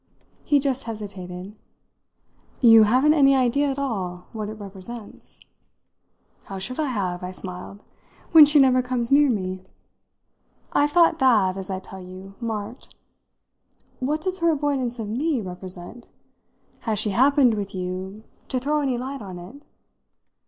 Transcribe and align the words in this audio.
He 0.43 0.59
just 0.59 0.85
hesitated. 0.85 1.55
"You 2.59 2.85
haven't 2.85 3.13
any 3.13 3.35
idea 3.35 3.69
at 3.69 3.77
all 3.77 4.25
what 4.33 4.49
it 4.49 4.53
represents?" 4.59 5.39
"How 6.45 6.57
should 6.57 6.79
I 6.79 6.87
have," 6.87 7.21
I 7.21 7.29
smiled, 7.31 7.83
"when 8.31 8.47
she 8.47 8.57
never 8.59 8.81
comes 8.81 9.11
near 9.11 9.29
me? 9.29 9.63
I've 10.73 10.89
thought 10.89 11.19
that, 11.19 11.55
as 11.55 11.69
I 11.69 11.79
tell 11.79 12.01
you, 12.01 12.33
marked. 12.41 12.95
What 13.99 14.21
does 14.21 14.39
her 14.39 14.49
avoidance 14.53 14.97
of 14.97 15.07
me 15.07 15.39
represent? 15.39 16.09
Has 16.79 16.97
she 16.97 17.11
happened, 17.11 17.53
with 17.53 17.75
you, 17.75 18.23
to 18.47 18.59
throw 18.59 18.81
any 18.81 18.97
light 18.97 19.21
on 19.21 19.37
it?" 19.37 19.61